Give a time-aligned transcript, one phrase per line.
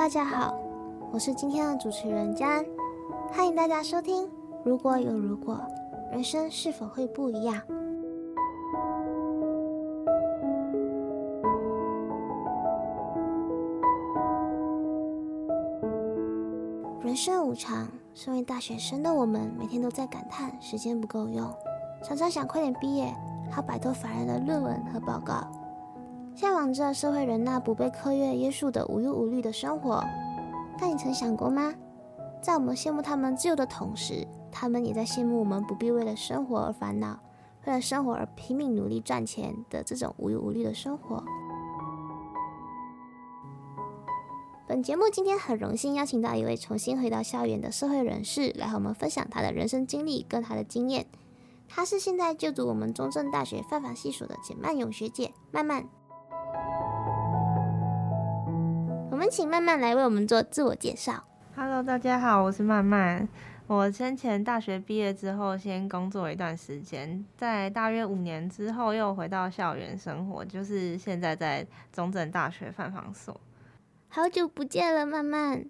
[0.00, 0.58] 大家好，
[1.12, 2.64] 我是今天的主持人佳安，
[3.30, 4.26] 欢迎大家收听。
[4.64, 5.60] 如果有如果，
[6.10, 7.60] 人生是否会不一样？
[17.02, 21.46] 人生无常，身为大学生的我们，每天都在感叹时间不够用，
[22.02, 23.14] 常常想快点毕业，
[23.50, 25.46] 好摆脱烦人的论文和报告。
[26.34, 30.02] 向往着社会人那不被课业约束的无忧无虑的生活，
[30.78, 31.74] 但你曾想过吗？
[32.40, 37.20] 在我们羡慕他们自由的同时，他们也在羡慕我们不必为了生活而烦恼，
[37.66, 41.22] 为了生活而拼命努力赚钱的这种无忧无虑的生活。
[44.66, 51.04] 本节目今天很荣幸邀请到一位重新回到校园的社会人士，来和我们分享他的人生经历跟他的经验。
[51.68, 55.84] 他是现在就读我们中正大学犯法系所的简曼勇学姐，曼曼。
[59.20, 61.22] 们请曼曼来为我们做自我介绍。
[61.54, 63.28] Hello，大家好，我是曼曼。
[63.66, 73.38] 我先前大学毕业之后，先工作一段时间，在大约五年之后又回到校园生活，就是现在在中正大学范防所。
[74.08, 75.66] 好久不见了，曼曼，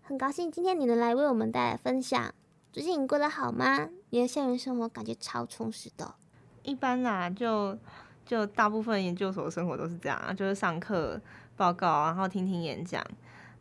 [0.00, 2.32] 很高兴今天你能来为我们带来分享。
[2.72, 3.90] 最近你过得好吗？
[4.08, 6.14] 你的校园生活感觉超充实的。
[6.62, 7.76] 一般啦，就
[8.24, 11.20] 就大部分研究所的生活都是这样，就是上课。
[11.56, 13.02] 报告，然后听听演讲，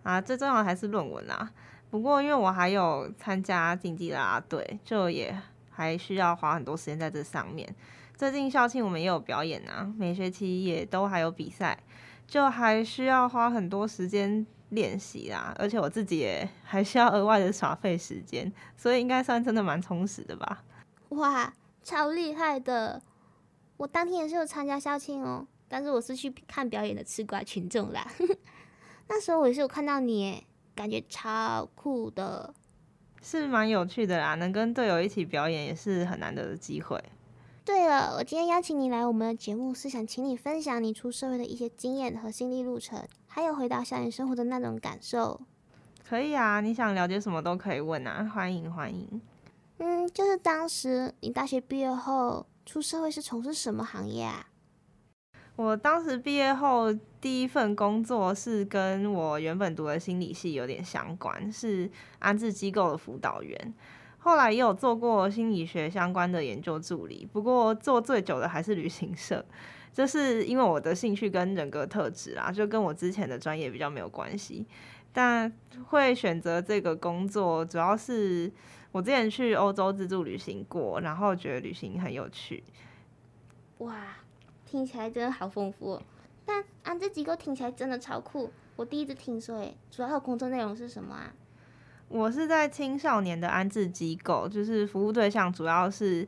[0.03, 1.51] 啊，最重要的还是论文啦。
[1.89, 5.35] 不过，因为我还有参加竞技啦啦队，就也
[5.69, 7.73] 还需要花很多时间在这上面。
[8.15, 11.77] 最近校庆我们也有表演啊，每学期也都还有比赛，
[12.27, 15.53] 就还需要花很多时间练习啦。
[15.57, 20.63] 而且我自己也还需要额外的耍费时间，所以应该算真的蛮充实的吧。
[21.09, 23.01] 哇，超厉害的！
[23.77, 25.45] 我当天也是有参加校庆哦。
[25.67, 28.07] 但是我是去看表演的吃瓜群众啦，
[29.09, 32.53] 那时候我也是有看到你，感觉超酷的，
[33.21, 34.35] 是蛮有趣的啦。
[34.35, 37.03] 能跟队友一起表演也是很难得的机会。
[37.63, 45.41] 对了，我今天邀请你来我们的节目，是想请你分享你出社会的一些经验和心历路程，还有回到校园生活的那种感受。
[46.07, 49.19] 可以啊，你想了解什么都可以问啊，欢迎欢迎。
[49.79, 54.45] 嗯，就是当时你大学毕业后出社会是从事什么行业啊？
[55.55, 61.89] 我当时毕业后第一份工作是跟我原本读的心理系有点相关，是
[62.19, 63.73] 安置机构的辅导员。
[64.17, 69.45] 后来也有做过心理学相关的研究助理，不过做最久的还是旅行社。
[69.93, 74.65] 这是因为我的兴趣跟人格特质啊，就跟我之前的专业比较没有关系。
[75.13, 75.49] 但
[75.85, 78.51] 会选择这个工作，主要是
[78.91, 82.61] 我之前去欧洲自助旅行过，然后觉得旅行很有趣。
[83.77, 83.95] 哇！
[84.65, 86.01] 听起来真的好丰富哦，
[86.45, 91.33] 但安置机构听起来真的超酷，我第一次听说诶，主要的工作内容是什么啊？
[92.07, 96.27] 我是在青少年的安置机构，就是服务对象主要是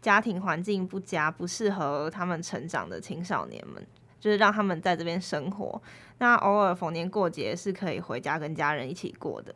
[0.00, 3.84] 家庭环境不佳、不适合他们成长的青少年们，
[4.20, 5.80] 就是让他们在这边生活，
[6.18, 9.54] 那偶尔逢年过节是可以回家跟家人一起过的。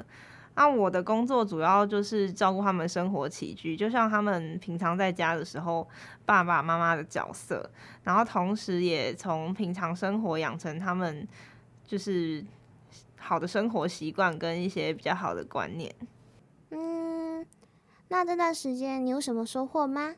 [0.55, 5.89] 那、啊、我的工作主要就是照顾他们生活起居，就像他们平常在家的时候，
[6.27, 7.71] 爸爸妈妈的角色，
[8.03, 11.27] 然后同时也从平常生活养成他们
[11.87, 12.45] 就是
[13.19, 15.95] 好的生活习惯跟一些比较好的观念。
[16.71, 17.47] 嗯，
[18.09, 20.17] 那这段时间你有什么收获吗？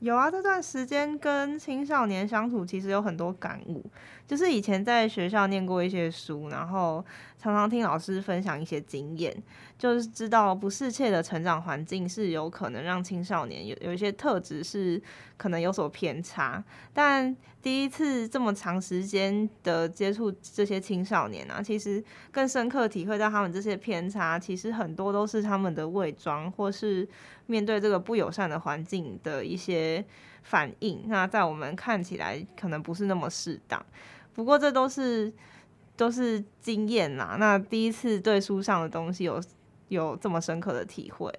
[0.00, 3.88] 有啊，这段时间跟青少年相处，其实有很多感悟。
[4.26, 7.04] 就是以前在学校念过一些书，然后
[7.42, 9.36] 常常听老师分享一些经验，
[9.76, 15.02] 就是知道不适切的成长环境是有可能让青少年有有一些特质是
[15.36, 16.62] 可能有所偏差。
[16.94, 27.08] 但第一次这么长时间的接触这些青少年啊，其实更深刻体会到他们这些偏差，其实很多都是他们的伪装，或是
[27.46, 30.04] 面对这个不友善的环境的一些
[30.44, 31.02] 反应。
[31.08, 33.84] 那在我们看起来可能不是那么适当，
[34.32, 35.32] 不过这都是
[35.96, 37.36] 都是经验啦。
[37.38, 39.42] 那第一次对书上的东西有
[39.88, 41.32] 有这么深刻的体会。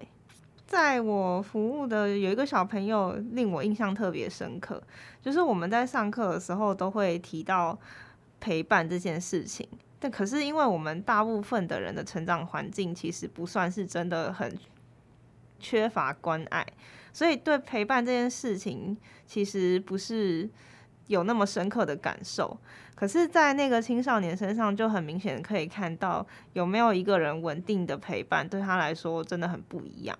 [0.66, 4.82] 在我服务的有一个小朋友令我印象特别深刻，
[5.20, 7.78] 就是我们在上课的时候都会提到
[8.40, 9.68] 陪伴这件事情，
[10.00, 14.58] 但可是因为我们大部分的人的成长环境其实不算是真的很
[15.60, 16.66] 缺乏关爱，
[17.12, 18.96] 所以对陪伴这件事情
[19.26, 20.48] 其实不是
[21.06, 22.56] 有那么深刻的感受。
[22.94, 30.16] 可是，在那个青少年身上就很明显可以看到，有没有一个人稳定的陪伴对他来说真的很不一样。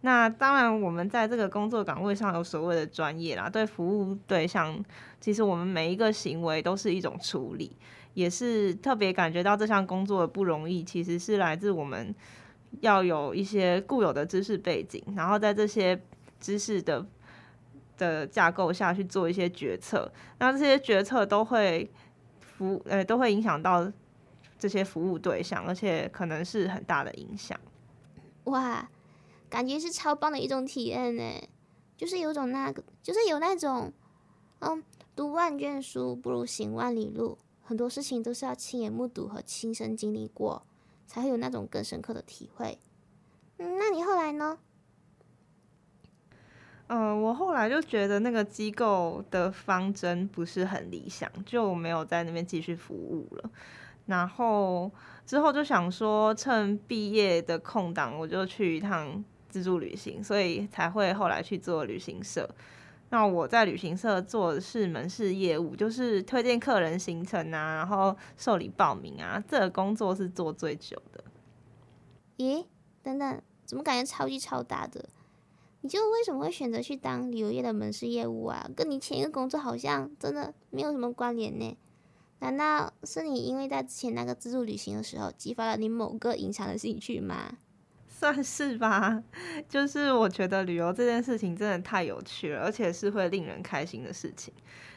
[0.00, 4.82] 那当然，我们在这个工作岗位上有所谓的专业啦，对服务对象，
[5.20, 7.76] 其实我们每一个行为都是一种处理，
[8.14, 12.14] 也是特别感觉到这项工作的不容易，其实是来自我们
[12.80, 16.00] 要有一些固有的知识背景，然后在这些
[16.38, 17.04] 知识的
[17.96, 21.90] 的架构下去做一些决策，那这些决策都会
[22.40, 23.90] 服呃都会影响到
[24.58, 27.58] 这些服务对象，而且可能是很大的影响。
[28.44, 28.88] 哇！
[29.48, 31.22] 感觉是超棒的一种体验呢，
[31.96, 33.92] 就是有种那个，就是有那种，
[34.58, 34.82] 嗯，
[35.14, 40.66] 读万卷书不如行万里路，很多事情都是要亲眼目睹和亲身经历过，
[41.06, 42.78] 才会有那种更深刻的体会。
[43.58, 44.58] 嗯，那你后来呢？
[46.88, 53.50] 嗯、我后来就觉得那个机构的方针不是很理想，就没有在那边继续服务了。
[54.06, 54.90] 然后
[55.24, 59.24] 之后就想说，趁毕业的空档，我就去一趟。
[59.48, 62.46] 自助旅行，所以才会后来去做旅行社。
[63.08, 71.24] 那我在旅行社做的是门市业务，就是推荐客人行程啊，然后受理报名啊，这个工作是做最久的。
[72.36, 72.66] 咦，
[73.02, 75.08] 等等，怎么感觉超级超大的？
[75.82, 78.68] 你就为什么会选择去当旅游业的门市业务啊？
[78.74, 81.76] 跟你前一个工作好像真的没有什么关联呢？
[82.40, 87.58] 难道是你因为在之前那个自助旅行的时候，激发了你某个隐藏的兴趣吗？
[88.08, 89.22] 算是吧，
[89.68, 94.52] 就是我觉得旅游这件事情真的太有趣了，而且是会令人开心的事情。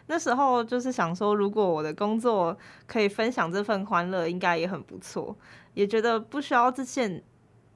[0.08, 5.38] 那时候就是想说，如果我的工作可以分享这份欢乐，应该也很不错。
[5.74, 7.24] 也觉得不需要自限，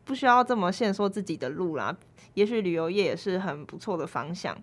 [0.04, 1.96] 不需要这么限缩自己的路啦。
[2.34, 4.58] 也许旅游业也是很不错的方向，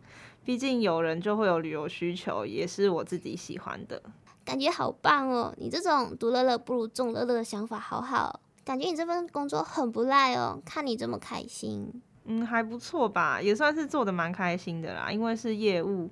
[0.45, 4.03] 毕竟有人就会有旅游需求，也是我自己喜欢的。
[4.45, 5.55] 感觉好棒哦！
[5.59, 8.41] 你这种独乐乐不如众乐乐的想法，好好。
[8.65, 15.11] 感觉你这份工作很不赖哦，看你这么开心，嗯，还不错吧，也算是做的蛮开心的啦。
[15.13, 16.11] 因为是业务，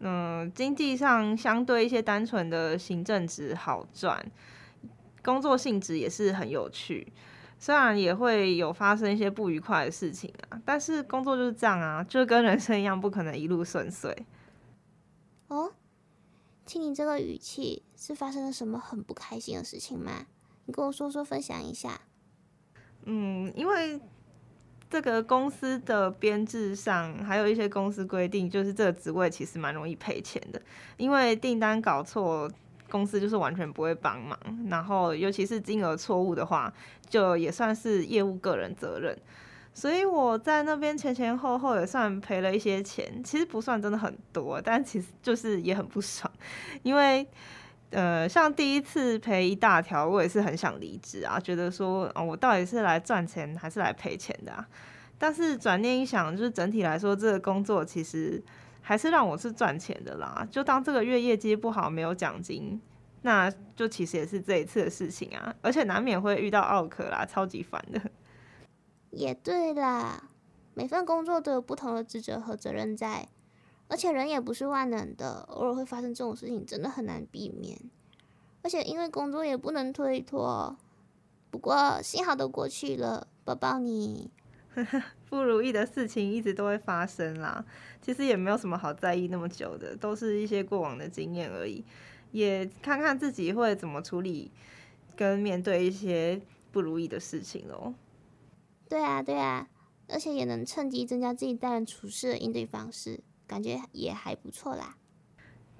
[0.00, 4.24] 嗯、呃，经济上相对一些单纯的行政职好赚，
[5.22, 7.06] 工作性质也是很有趣。
[7.58, 14.14] 虽然也会有发生一些不愉快的事情啊，但是工作就是这样啊，就跟人生一样，不可能一路顺遂。
[15.48, 15.72] 哦，
[16.64, 20.26] 听你这个语气，是发生了什么很不开心的事情吗？
[20.66, 22.00] 你跟我说说，分享一下。
[23.04, 24.00] 嗯，因为
[24.90, 30.60] 这个公司的编制上，还有一些公司规定，就是这个职位其实蛮容易赔钱的。
[30.96, 32.50] 因为订单搞错，
[32.90, 34.38] 公司就是完全不会帮忙。
[34.68, 36.72] 然后，尤其是金额错误的话，
[37.08, 39.16] 就也算是业务个人责任。
[39.72, 46.30] 所以我在那边前前后后也算赔了一些钱，其实不算真的很多，但其实就是也很不爽，
[46.82, 47.26] 因为。
[47.90, 54.66] 呃，像第一次赔一大条，我也是很想离职啊，觉得说，哦，我到底是来赚钱还是来赔钱的啊？
[55.16, 58.42] 但是转念一想，就是整体来说，这个工作其实
[58.88, 60.46] 还是让我是赚钱的啦。
[60.48, 62.80] 就当这个月业绩不好，没有奖金，
[63.22, 68.00] 那就其实也是这一次的事情啊，而且难免会遇到奥客啦，超级烦的。
[69.10, 70.30] 也对啦，
[70.74, 73.26] 每份工作都有不同的职责和责任在。
[73.88, 77.76] 而且人也不是万能的，偶尔会发生这种事情，真的很难避免。
[78.62, 80.76] 而且因为工作也不能推脱，
[81.50, 84.30] 不过幸好都过去了，抱抱你。
[85.28, 87.64] 不如意的事情一直都会发生啦，
[88.00, 91.84] 其实也没有什么好在意那么久的，都是一些过往的经验而已。
[92.32, 94.50] 也看看自己会怎么处理
[95.16, 97.94] 跟面对一些不如意的事情喽。
[98.88, 99.68] 对啊，对啊，
[100.08, 103.20] 而且也能趁机增加自己待人处事的应对方式。
[103.48, 104.96] 感觉也还不错啦。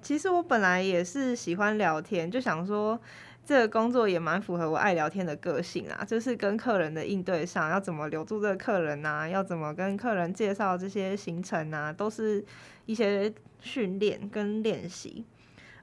[0.00, 3.00] 其实我本来也是喜欢聊天，就想说
[3.47, 6.05] 这个工作也蛮符合我爱聊天的个性啊。
[6.05, 12.45] 就是跟客人的应对上，要怎么留住这个客人啊，要怎么跟客人介绍这些行程啊，都是
[12.85, 15.25] 一些训练跟练习。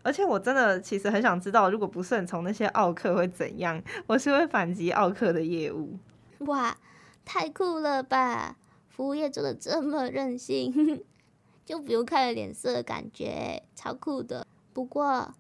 [0.02, 3.82] 而且我真的其实很想知道，如果不顺从那些奥客会怎样？
[4.06, 5.98] 我是会反击奥客的业务。
[6.40, 6.76] 哇，
[7.24, 8.58] 太酷了吧！
[8.90, 11.02] 服务业做的这么任性。
[11.66, 14.46] 就不用看了脸色的感觉，超酷的。
[14.74, 15.34] 不过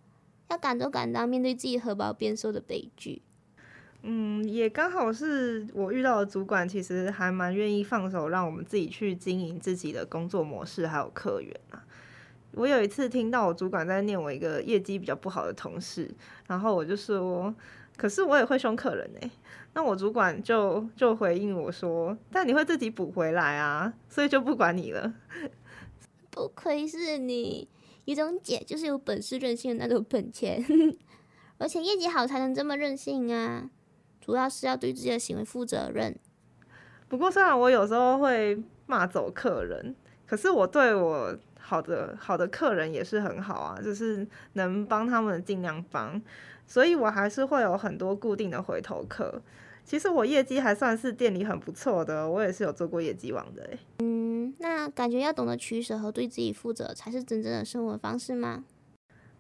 [0.50, 3.22] 要敢做敢当，面对自己荷包变瘦的悲剧。
[4.04, 11.84] 嗯，也刚好是我遇到的主管，其实还蛮愿意放手，让我们自己去经营自己的工作模式，还有客源啊。
[12.56, 16.14] 我有一次听到我主管在念我一个业绩比较不好的同事，
[16.48, 17.56] 然后我就说
[17.98, 19.32] ：“可是我也会凶客人呢。”
[19.74, 25.14] 那我主管就就回应我说：“但你会自己补回来啊，所以就不管你了。”
[26.30, 27.68] 不愧是你，
[28.06, 30.64] 有种姐就是有本事任性的那种本钱，
[31.58, 33.70] 而且业绩好才能这么任性啊！
[34.20, 36.18] 主要是要对自己的行为负责任。
[37.08, 39.96] 不过虽然我有时候会骂走客人，
[40.26, 46.22] 可是我对我好的好的客人也是很好啊，就是能帮他们尽量帮，
[46.66, 49.42] 所以我还是会有很多固定的回头客。
[49.86, 53.78] 其实我业绩还算是店里很不错的，我也是有做过业绩王的诶。
[54.00, 54.23] 嗯，
[54.60, 58.64] 那感觉要懂得取舍和对自己负责，才是真正的生活方式吗？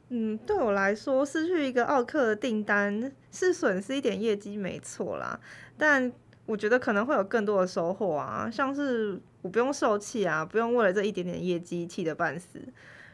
[0.09, 5.39] 嗯，对我来说，失去一个奥客的订单是损失一点业绩没错啦，
[5.77, 6.11] 但
[6.45, 12.59] 我觉得可能会有更多的收获啊，像是我不用受气啊，不用为了这一点点业绩气得半死，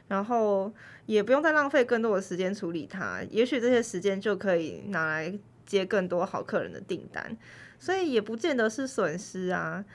[0.08, 0.74] 然后
[1.06, 7.38] 也不用再浪费更多的时间处理它，也许这些时间就可以拿来接更多好客人的订单，
[7.77, 9.86] 所以也不见得是损失啊。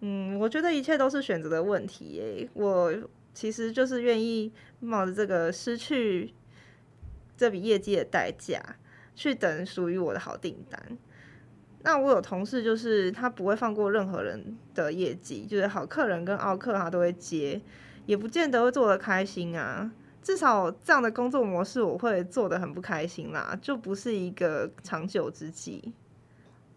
[0.00, 2.48] 嗯，我觉得一切都是选择的问题耶。
[2.54, 2.92] 我
[3.32, 6.34] 其实就是愿意冒着这个失去
[7.36, 8.60] 这笔业绩的代价，
[9.14, 10.98] 去等属于我的好订单。
[11.82, 17.60] 那我有同事，就是他不会放过任何人的业绩，就是好客人跟奥客他都会接，
[18.06, 19.92] 也不见得会做得开心啊。
[20.22, 25.92] 至少这样的工作模式，我会做得很不开心啦，就不是一个长久之计。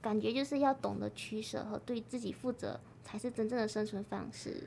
[0.02, 4.64] 感觉就是要懂得取舍和对自己负责，才是真正的生存方式。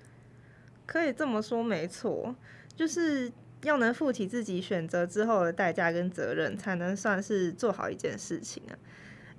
[0.87, 2.35] 可以这么说，没错，
[2.75, 3.31] 就是
[3.63, 8.75] 要能负起自己选择之后的代价跟责任，才能算是做好一件事情啊。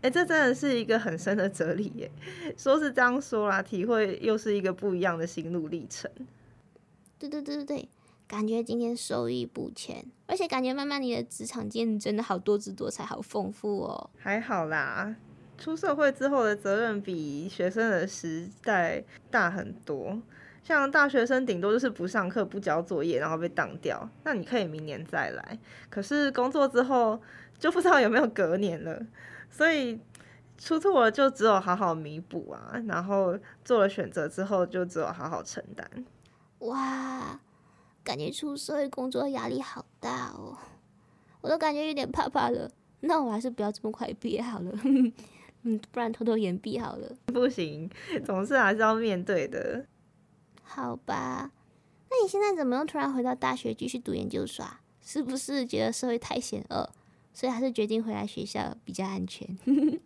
[0.01, 2.09] 诶，这真的是一个很深的哲理耶。
[2.57, 6.09] 说是这样说啦，体会又是一个不一样的心路历程。
[7.19, 7.89] 对对对对对。
[8.25, 14.09] 感觉今天受益不浅，而且感觉慢慢你的职场经验真的好多姿多彩，好丰富哦。
[14.17, 15.15] 还好啦，
[15.57, 20.21] 出社会之后的责任比学生的时代大很多。
[20.63, 25.59] 像大学生顶多就是不上课、不交作业，然后被挡掉，那你可以明年再来。
[25.89, 27.21] 可是工作之后
[27.59, 28.99] 就不知道有没有隔年了，
[29.49, 29.99] 所以
[30.57, 32.81] 出错了就只有好好弥补啊。
[32.87, 36.05] 然后做了选择之后就只有好好承担。
[36.59, 37.39] 哇！
[38.05, 40.57] 感觉出社会工作压力好大哦，
[41.39, 42.69] 我都感觉有点怕怕了。
[42.99, 44.71] 那我还是不要这么快毕业好了，
[45.63, 47.15] 嗯，不然偷偷掩蔽好了。
[47.25, 47.89] 不行，
[48.25, 49.85] 总是还是要面对的。
[50.61, 51.51] 好吧，
[52.09, 54.65] 那你现在怎么又突然回到大学继续读研究所？
[55.01, 56.89] 是不是觉得社会太险恶，
[57.33, 59.47] 所以还是决定回来学校比较安全？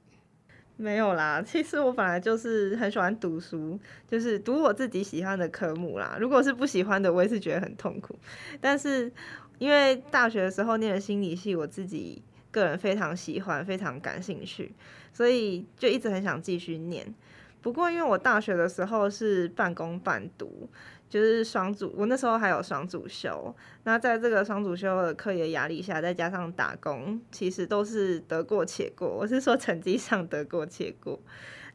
[0.76, 6.18] 没有啦，其实我本来就是很喜欢读书，就是读我自己喜欢的科目啦。
[6.20, 8.16] 如果是不喜欢的，我也是觉得很痛苦。
[8.62, 9.12] 但是
[9.58, 14.74] 因为大学的时候念的心理系，我自己个人非常喜欢，非常感兴趣，
[15.13, 17.13] 所以就一直很想继续念。
[17.62, 20.70] 不过因为我大学的时候是半工半读。
[21.10, 29.08] 就是双主，我那时候还有双主修，那在这个双主修的课业压力下，再加上打工，其实都是得过且过。
[29.08, 31.18] 我是说成绩上得过且过，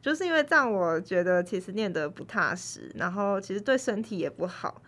[0.03, 4.83] 就是因为这样，我觉得其实念得不踏实，然后其实对身体也不好，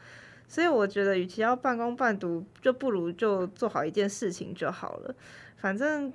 [0.48, 5.16] 所以我觉得与其要半工半读，就不如就做好一件事情就好了。
[5.56, 6.14] 反正，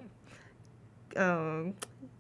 [1.15, 1.75] 嗯。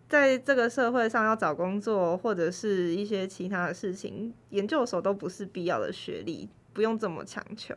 [0.08, 7.76] 在这个社会上要找工作或者是一些其他的事情，研究所都不是必要的学历，不用这么强求。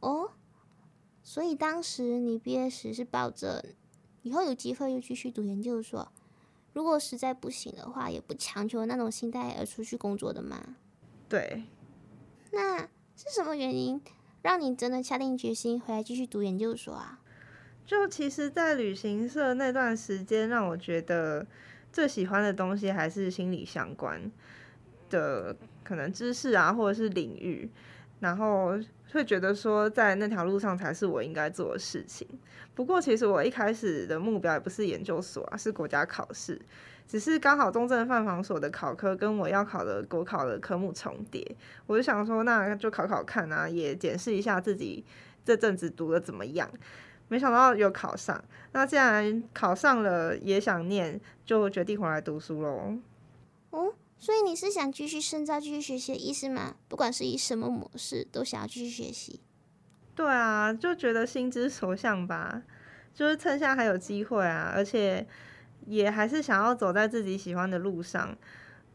[0.00, 0.32] 哦，
[1.22, 3.64] 所以当时你毕业时是抱着
[4.20, 6.12] 以后有机会又继续读研究所，
[6.74, 10.76] 如果实在不行的话，也不强求那种心态而出去工作的吗？
[11.26, 11.62] 对。
[12.52, 13.98] 那是什么原因
[14.42, 17.18] 让你真的下定决心回来继续读研究所啊？
[17.86, 21.46] 就其实，在旅行社那段时间，让我觉得
[21.92, 24.20] 最喜欢的东西还是心理相关
[25.08, 27.70] 的可能知识啊，或者是领域，
[28.18, 28.76] 然后
[29.12, 32.26] 会觉得说，在那条路上才是我应该做的事情。
[32.74, 36.60] 不过，其实我一开始的目标也不是研究所啊，是国家考试，
[37.06, 45.04] 只是刚好中正犯防所的考科跟我要考的国考的科目重叠，我就想说，那就考考看啊，也检视一下自己
[45.44, 46.68] 这阵子读的怎么样。
[47.28, 52.96] 没想到有考上，那既然考上了，也想念，就决定回来读书喽。
[53.70, 56.76] 哦，所以你是想继续深造、继续学习的意思吗？
[56.88, 59.40] 不管是以什么模式，都想要继续学习。
[60.14, 62.62] 对啊，就觉得心之所向吧，
[63.12, 65.26] 就是趁现在还有机会啊，而且
[65.86, 68.36] 也还是想要走在自己喜欢的路上。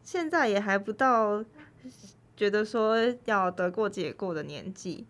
[0.02, 1.44] 现在也还不到
[2.36, 2.96] 觉得说
[3.26, 5.06] 要得过且过的年纪。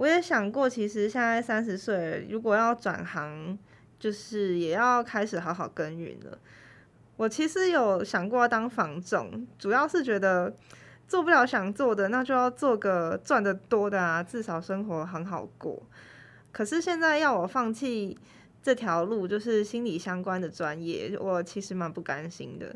[0.00, 3.58] 我也想过，其实现在三十岁，如果要转行，
[3.98, 6.38] 就是也要开始好好耕耘了。
[7.18, 10.56] 我其实有想过要当房仲，主要是觉得
[11.06, 15.82] 做不了想做的，那就要做个赚得多的啊，至少生活很好过。
[16.50, 18.18] 可是现在要我放弃
[18.62, 22.74] 这条路，就是心理相关的专业，我其实蛮不甘心的。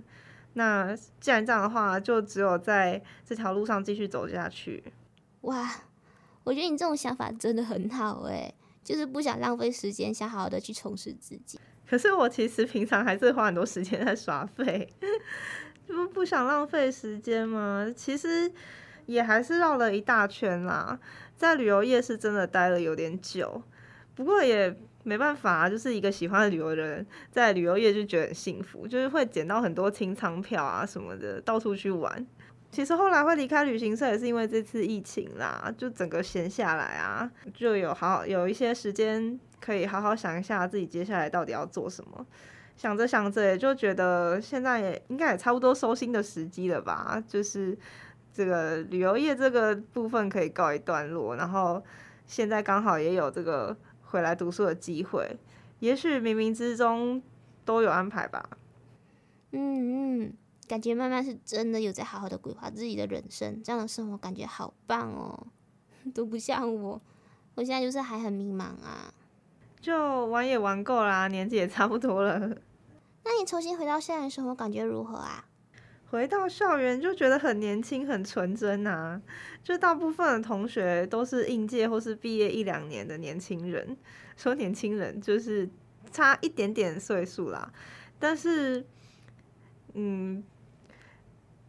[0.53, 4.85] 那既然这样的话，就只有在这条路上继续走下去。
[5.41, 5.71] 哇，
[6.45, 11.59] 我觉得你这种想法真的很好诶，就是不想浪费时间，想好好的去充实自己。
[11.89, 14.89] 可是我其实平常还是花很多时间在耍废，
[15.89, 17.93] 就不想浪费时间嘛。
[17.97, 18.51] 其实
[19.07, 20.99] 也还是绕了一大圈啦，
[21.37, 23.63] 在旅游业是真的待了有点久，
[24.15, 24.77] 不过也。
[25.07, 32.27] 没办法啊，就是一个喜欢旅游的人，在旅游业就觉得很幸福，就是会捡到很多清仓票啊什么的，到处去玩。
[32.75, 42.27] 其实后来会离开旅行社也是因为这次疫情啦，就整个闲下来啊，就有好有一些时间可以好好想一下自己接下来到底要做什么。
[42.77, 47.79] 想着想着也就觉得现在也应该也差不多收心的时机了吧，就是
[48.33, 51.81] 这个旅游业这个部分可以告一段落，然后
[52.27, 53.77] 现在刚好也有这个。
[54.07, 55.37] 回来读书的机会，
[55.81, 57.21] 也许冥冥之中
[57.65, 58.49] 都有安排吧。
[59.51, 60.33] 嗯嗯，
[60.69, 65.47] 感觉慢慢是真的有在好好的规划自己的人生，这样的生活感觉好棒哦，
[66.15, 67.01] 都不像我，
[67.55, 69.13] 我现在就是还很迷茫啊。
[69.81, 72.39] 就玩也玩够啦，年纪也差不多了。
[72.39, 75.47] 那你重新回到校园生活，感觉如何啊？
[76.11, 79.21] 回到校园就觉得很年轻、很纯真啊！
[79.65, 83.97] 就大部分的同学都是应届或是毕业一两年的年轻人，
[84.37, 85.69] 说年轻人就是
[86.13, 87.73] 差一点点岁数啦。
[88.19, 88.87] 但是，
[89.95, 90.45] 嗯，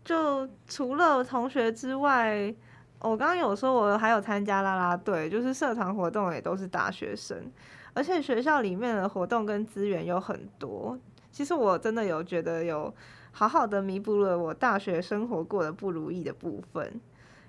[0.06, 2.56] 就除了同学之外，
[3.00, 7.52] 我刚刚有说我还有参加啦啦队，就是社团活动也都是大学生，
[7.94, 10.98] 而且学校里面的活动跟资源有很多。
[11.32, 12.94] 其实我真的有觉得有。
[13.38, 17.02] 好好的弥补了我大学生活过的不如意的部分，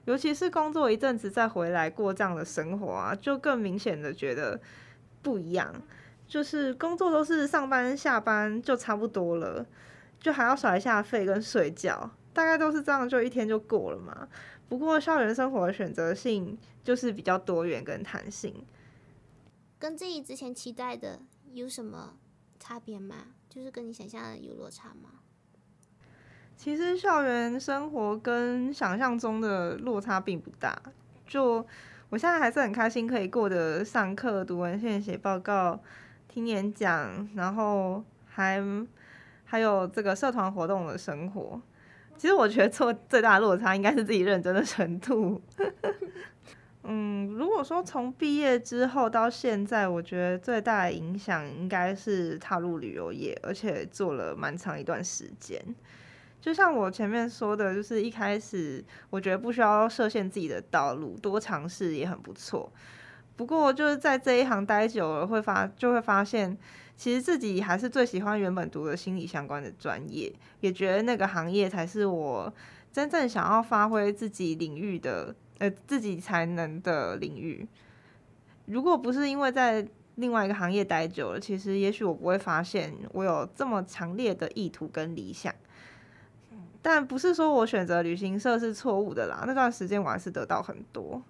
[0.04, 4.60] 尤其是工作一阵子再回来过这样的生活啊，就更明显的觉得
[5.22, 5.72] 不一样。
[6.26, 9.64] 就是工作都是上班下班就差不多了，
[10.18, 14.28] 就还要耍一下废跟睡觉，大概都是这样，就一天就过了嘛。
[14.68, 18.54] 不过校园生活的选择性就是比较多元跟弹性，
[19.78, 21.20] 跟自己之前期待的
[21.54, 22.18] 有什么
[22.58, 23.28] 差别吗？
[23.48, 25.20] 就是跟你想象的有落差吗？
[26.58, 30.78] 其实校园生活跟想象中的落差并不大，
[31.26, 31.66] 就
[32.10, 35.80] 我现在还是很开心，可以过得上课、读文献、写报告、
[36.28, 38.62] 听演讲，然后还
[39.44, 41.62] 还有这个社团活动的生活。
[42.16, 45.40] 其实我觉得做最大落差应该是自己认真的程度。
[46.88, 55.60] 嗯，如果说从毕业之后到现在，我觉得最大的影响应该是踏入旅游业，而且做了蛮长一段时间。
[56.40, 62.72] 就像我前面说的，就是一开始我觉得不需要设限自己的道路，多尝试也很不错。
[63.34, 66.56] 不过就是在这一行待久了，会发就会发现，
[66.96, 72.52] 其实自己还是最喜欢原本读的心理相关的专业，也觉得那个行业才是我
[72.92, 77.66] 真正想要发挥自己领域的呃自己才能的领域。
[78.64, 85.54] 如果不是因为在另外一个行业待久了，其实也许我不会发现我有这么强烈的意图跟理想。
[86.80, 91.20] 但不是说我选择旅行社是错误的啦，那段时间我还是得到很多。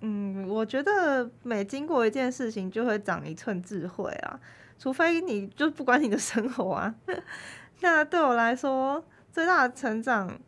[0.00, 4.40] 嗯，我觉得每经过一件事情就会长一寸智慧啊，
[4.78, 6.94] 除非你就不管你的生活啊。
[7.80, 10.38] 那对我来说最大的成长，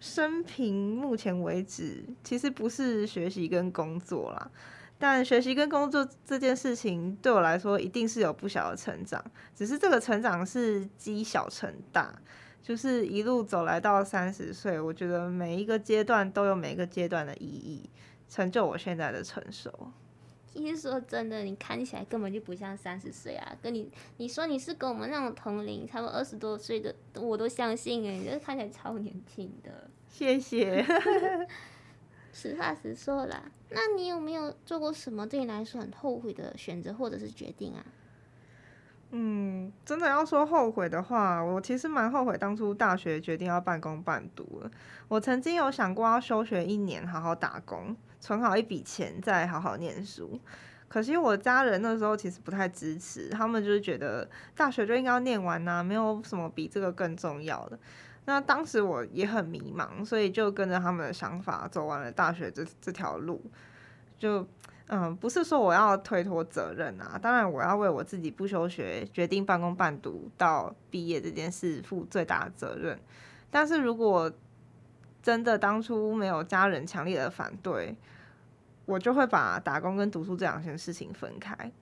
[0.00, 4.50] 生平目前为止其实不是学习跟工作啦，
[4.98, 9.22] 但学习跟工作这件事情对我来说一定是有不小的成长，
[9.54, 12.14] 只是这个成长是积小成大。
[12.62, 17.88] 就是一路走来到三十岁，我觉得每一个阶段都有每一个阶段的意义，
[18.28, 19.92] 成就我现在的成熟。
[20.56, 23.56] 其实说真的，你看起来根本就不像三十岁啊！
[23.62, 29.90] 跟你你说你是跟我们那种同龄，差不多二十多岁的，我都相信诶，你这看起来超年轻的。
[30.08, 30.84] 谢谢。
[32.32, 37.84] 实话实说啦，那你有没有做过什么对你来说很后悔的选择或者是决定啊？
[39.18, 44.70] 嗯，真的要说后悔的话，我其实蛮后悔当初大学决定要半工半读了。
[45.08, 50.38] 我曾经有想过要休学一年，好好打工，存好一笔钱，再好好念书。
[50.86, 57.78] 可惜我家人那时候其实不太支持，他们就是觉得大学就应该要念完呐，没有什么比这个更重要的。
[58.26, 63.42] 那当时我也很迷茫，所以就跟着他们的想法走完了大学这这条路，
[64.18, 64.46] 就。
[64.88, 72.98] 嗯，不是说我要推脱责任啊，当然我要为我自己不休学、决定半工半读到毕业这件事负最大的责任。
[73.50, 74.30] 但是如果
[75.22, 77.96] 真的当初没有家人强烈的反对，
[78.84, 81.72] 我就会把打工跟读书这两件事情分开。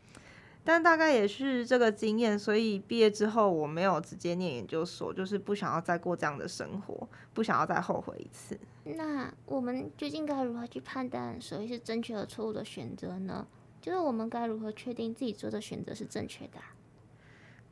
[0.66, 8.58] 但大概也是这个经验，所以毕业之后我没有直接念研究所，就是不想要再过这样的生活，不想要再后悔一次。
[8.84, 13.46] 那我们究竟该如何去判断所谓是正确和错误的选择呢？
[13.80, 16.58] 就是我们该如何确定自己做的选择是正确的？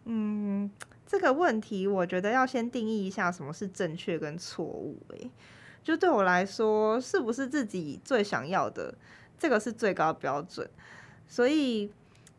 [0.05, 0.71] 嗯，
[1.07, 4.97] 这个问题我觉得要先定义一下什么是正确跟错误。
[5.11, 5.31] 诶，
[5.83, 8.95] 就对我来说，是不是自己最想要的，
[9.39, 10.69] 这个是最高标准。
[11.29, 11.93] 所以。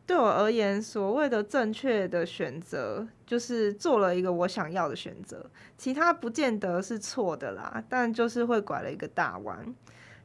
[0.05, 9.73] 对我而言，所谓的正确的选择，就是做了一个我想要的选择，其他不见得是错的啦，但就是会拐了一个大弯。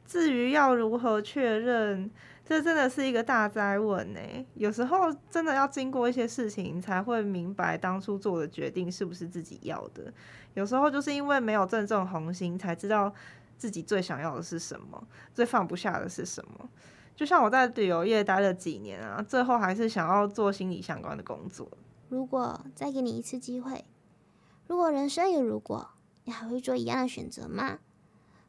[0.05, 2.11] 至于要如何确认，
[2.43, 4.19] 这真的是一个大哉问呢。
[4.55, 10.11] 有时候真的要经过一些事情，才会明白当初做的决定是不是自己要的。
[10.55, 13.13] 有时候就是因为没有正中红心，才知道
[13.55, 15.01] 自己最想要的是什么，
[15.33, 16.67] 最放不下的是什么。
[17.19, 21.69] 就像我在旅游业待了几年啊，最后还是想要做心理相关的工作。
[22.07, 23.83] 如果再给你一次机会，
[24.67, 25.89] 如果人生有如果，
[26.23, 27.79] 你还会做一样的选择吗？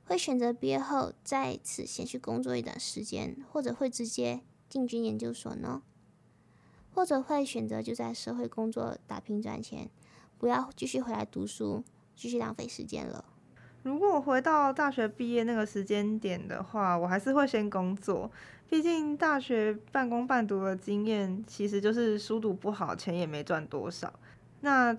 [0.05, 5.83] 会选择毕业后在此先去工作一段时间，或者会直接进军研究所呢？
[6.95, 9.91] 或者会选择就在社会工作打拼赚钱，
[10.39, 11.83] 不要继续回来读书，
[12.15, 13.25] 继续浪费时间了？
[13.83, 18.31] 如果我回到大学毕业那个时间点的话，我还是会先工作。
[18.71, 24.13] 毕竟大学半工半读的经验，其实就是书读不好，钱也没赚多少。
[24.61, 24.97] 那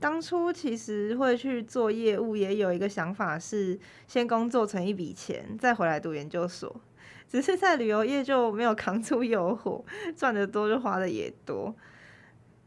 [0.00, 6.80] 当初其实会去做业务，也有一个想法是先工作存一笔钱，再回来读研究所。
[7.28, 9.84] 只是在旅游业就没有扛住诱惑，
[10.16, 11.72] 赚得多就花的也多。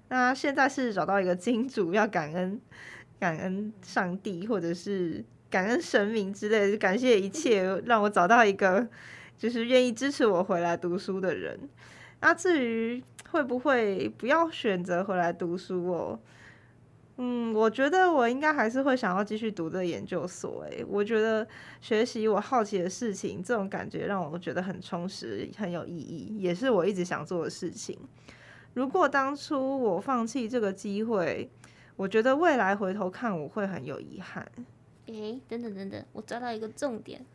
[0.08, 2.60] 那现在是找到一个金主，要感恩。
[3.20, 8.88] 感恩上帝，或者是感恩神明之类的，感谢一切让我找到一个
[9.42, 11.60] 就是愿意支持我回来读书的人。
[12.20, 16.20] 那至于会不会不要选择回来读书哦？
[17.18, 20.64] 嗯，我觉得我应该还是会想要继续读这研究所。
[20.70, 21.48] 诶，我觉得
[21.82, 27.98] 学习我好奇的事情，这种感觉让我觉得很充实，很有意义，也是我一直想做的事情。
[28.76, 31.50] 如果当初我放弃这个机会，
[31.96, 34.48] 我觉得未来回头看我会很有遗憾。
[35.08, 37.26] 诶，等等等等，我抓到一个重点，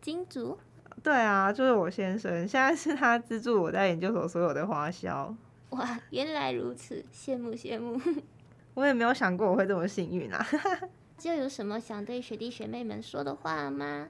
[0.00, 0.56] 金主。
[1.02, 5.34] 对啊，就是我先生，现在是他资助我在研究所所有的花销。
[5.70, 8.00] 哇，原来如此，羡慕羡慕。
[8.74, 10.46] 我也没有想过我会这么幸运啊。
[11.18, 14.08] 就有什么想对学弟学妹们说的话吗？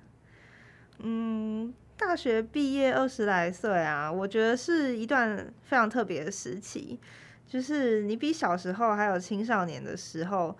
[0.98, 6.98] 嗯，大学毕业二十来岁啊，我觉得是一段非常特别的时期。
[7.46, 10.55] 就是你比小时候还有青少年的时候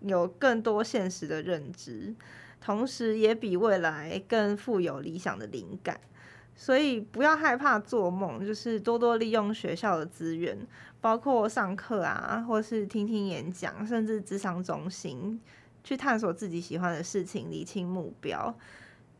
[0.00, 2.14] 有更多现实的认知，
[2.64, 6.00] 同时也比未来更富有理想的灵感。
[6.56, 10.56] 所以不要害怕做梦，就是多多利用学校的资源，
[11.00, 15.38] 包括上课啊，或是听听演讲，甚至咨商中心，
[15.82, 18.56] 去探索自己喜欢的事情，理清目标。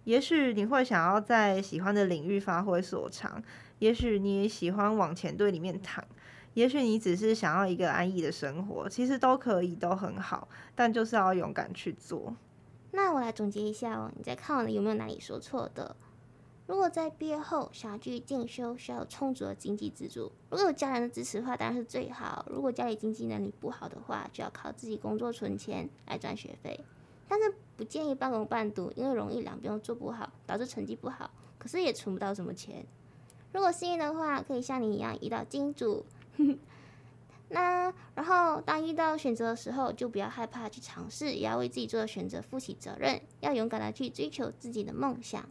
[0.04, 3.42] 也许你会想要在喜欢的领域发挥所长，
[3.80, 6.02] 也许你也喜欢往前队里面躺。
[6.54, 12.34] 也许你只是想要一个安逸的生活，其实都可以，都很好，但就是要勇敢去做。
[12.96, 15.96] 那我来总结一下哦，你在看完了有没有哪里说错的？
[16.68, 20.30] 如果在毕业后想要继续进修，需要有充足的经济资助。
[20.48, 22.46] 如果有家人的支持的话，当然是最好。
[22.48, 26.78] 如果家里经济能力不好的话，就要靠自己工作存钱来赚学费。
[27.26, 31.28] 但是不建议半工半读，因为容易两边都做不好，导致成绩不好，
[31.58, 32.86] 可是也存不到什么钱。
[33.52, 36.06] 如果幸运的话，可以像你一样遇到金主。
[37.54, 45.48] 那然后，当遇到选择的时候，就不要害怕去尝试，也要为自己做的选择负起责任，要勇敢的去追求自己的梦想。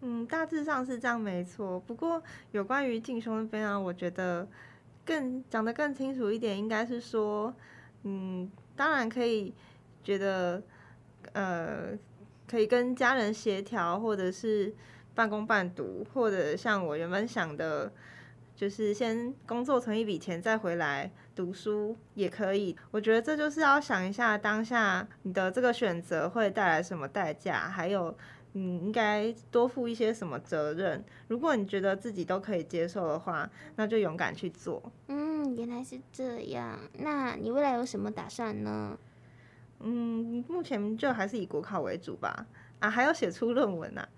[0.00, 1.78] 嗯，大致上是这样，没错。
[1.78, 4.48] 不过有关于进修那边啊，我觉得
[5.04, 7.54] 更讲得更清楚一点，应该是说，
[8.02, 9.54] 嗯，当然可以
[10.02, 10.60] 觉得，
[11.34, 11.96] 呃，
[12.48, 14.74] 可以跟家人协调，或者是
[15.14, 17.92] 半工半读，或者像我原本想的。
[18.56, 22.74] 就是先工作存一笔钱，再回来读书也可以。
[22.90, 28.16] 我觉得这就是要想一下当下你的这个选择会带来什么代价，还有
[28.52, 31.04] 你应该多负一些什么责任。
[31.28, 34.82] 如果你觉得自己都可以接受的话，那就勇敢去做。
[35.08, 36.78] 嗯，原来是这样。
[36.94, 38.98] 那你未来有什么打算呢？
[39.80, 42.46] 嗯，目前就还是以国考为主吧。
[42.78, 44.08] 啊，还要写出论文呢、啊。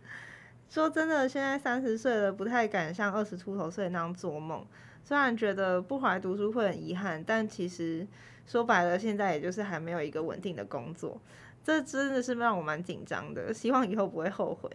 [0.68, 4.64] 说真的，现在三十岁了，不太敢像二十出头岁那样做梦。
[5.02, 8.06] 虽然觉得不回来读书会很遗憾，但其实
[8.46, 11.18] 说白了，现在也就是还没有一个稳定的工作，
[11.64, 13.52] 这真的是让我蛮紧张的。
[13.54, 14.70] 希望以后不会后悔。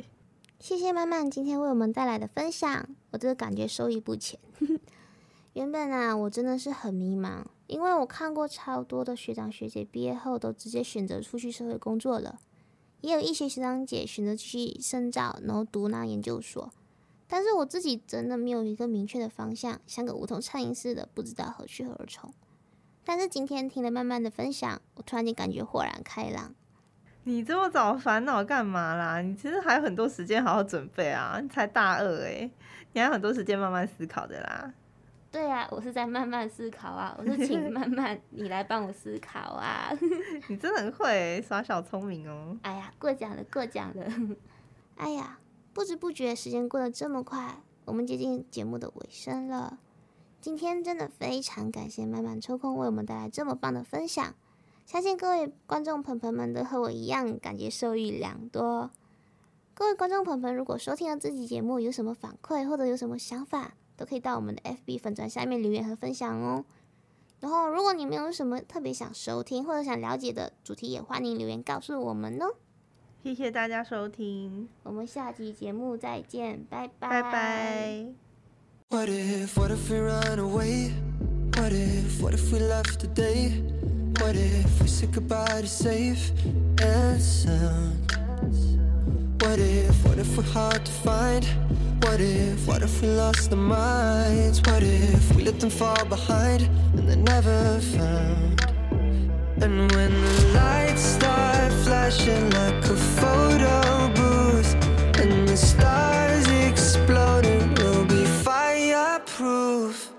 [0.60, 4.40] 谢谢曼曼今天为我们带来的分享，我真的感觉受益不浅。
[5.54, 12.40] 原本啊，我真的是很迷茫，因为我看过超多的学长学姐毕业后都直接选择出去社会工作了，
[13.04, 16.72] 也有一些学长姐选择去深造，然后读那研究所。
[17.28, 22.34] 但是我自己真的没有一个明确的方向，像个无头苍蝇似的，不知道何去何从。
[23.04, 26.56] 但是今天听了慢慢的分享，我突然间感觉豁然开朗。
[27.26, 29.22] 你这么早烦恼干嘛啦？
[29.22, 31.42] 你其实还有很多时间好好准备啊！
[31.42, 32.50] 你才大二诶、
[32.94, 34.74] 你还有很多时间慢慢思考的啦。
[35.34, 39.90] 对啊，我是在慢慢思考啊，我说请慢 慢你来帮我思考啊。
[40.48, 42.56] 你真的很会耍小聪明哦。
[42.62, 44.06] 哎呀，过奖了，过奖了。
[44.96, 45.40] 哎呀，
[45.74, 49.80] 不知不觉时间过得这么快，我们接近节目的尾声了。
[50.40, 54.36] 今天真的非常感谢慢慢抽空为我们带来这么棒的分享，
[54.86, 58.92] 相信各位观众朋友们都和我一样感觉受益良多。
[59.74, 66.66] 各位观众朋友们，如果收听了这期节目有什么反馈或者有什么想法，都可以到我们的 FB 粉专下面留言和分享哦。
[67.40, 72.56] 然后，如果你们有什么特别想收听或者想了解的主题，也欢迎留言告诉我们哦。
[73.22, 77.10] 谢谢大家收听，我们下期节目再见，拜拜。
[77.10, 78.06] 拜拜。
[78.90, 80.92] What if, what if we run away?
[81.58, 83.62] What if, what if we left today?
[84.22, 86.32] What if we said goodbye to safe
[86.78, 88.13] and sound?
[89.44, 91.44] What if, what if we're hard to find?
[92.04, 94.62] What if, what if we lost our minds?
[94.62, 96.62] What if we let them fall behind
[96.96, 98.62] and they're never found?
[99.62, 104.74] And when the lights start flashing like a photo booth
[105.20, 110.10] and the stars exploding, we'll be fireproof.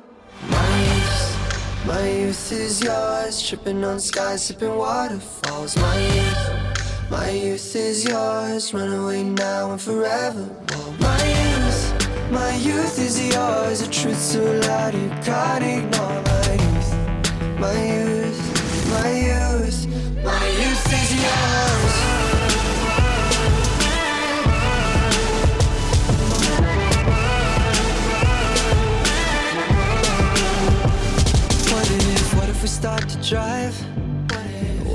[0.50, 5.78] My youth, my youth is yours, tripping on skies, sipping waterfalls.
[5.78, 6.63] My youth,
[7.10, 10.48] my youth is yours, run away now and forever.
[10.98, 16.22] My youth, my youth is yours, a truth so loud you can't ignore.
[16.22, 16.90] My youth,
[17.60, 18.40] my youth,
[18.90, 19.86] my youth,
[20.24, 21.94] my youth is yours.
[31.72, 34.03] What if, what if we start to drive?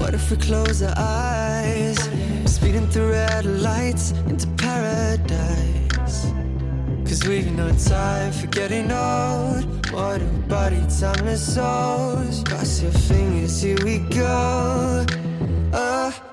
[0.09, 2.09] What if we close our eyes?
[2.45, 6.33] Speeding through red lights into paradise.
[7.05, 9.65] Cause we've no time for getting old.
[9.93, 12.43] A body, timeless souls.
[12.43, 15.05] Cross your fingers, here we go.
[15.73, 16.28] Oh,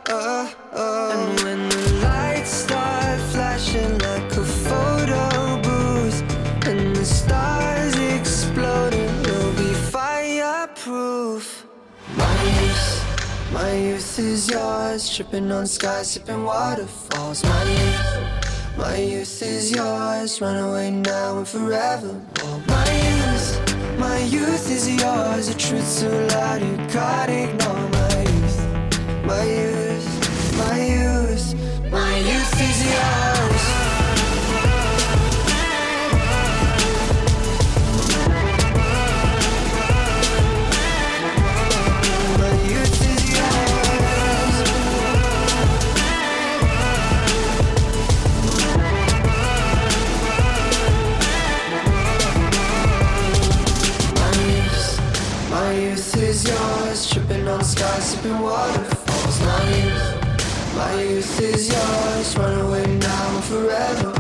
[14.18, 17.42] is yours, tripping on skies, sipping waterfalls.
[17.44, 22.20] My youth, my youth is yours, run away now and forever.
[22.66, 27.88] My youth, my youth is yours, a truth so loud you can't ignore.
[27.98, 28.59] My youth,
[29.26, 33.86] my youth, my youth, my youth is yours.
[58.26, 59.40] Skies, waterfalls.
[59.40, 64.15] My youth, my youth is yours, run away now and forever.